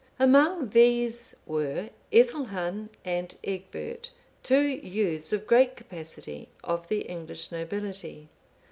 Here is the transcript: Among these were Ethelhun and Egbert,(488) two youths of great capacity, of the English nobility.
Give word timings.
Among 0.17 0.69
these 0.71 1.35
were 1.45 1.91
Ethelhun 2.11 2.89
and 3.05 3.35
Egbert,(488) 3.43 4.09
two 4.41 4.61
youths 4.65 5.31
of 5.31 5.45
great 5.45 5.75
capacity, 5.75 6.49
of 6.63 6.87
the 6.87 7.01
English 7.01 7.51
nobility. 7.51 8.27